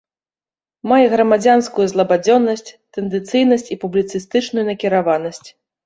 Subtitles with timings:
[0.91, 2.65] Мае грамадзянскую злабадзённасць,
[2.99, 5.49] тэндэнцыйнасць і публіцыстычную накіраванасць.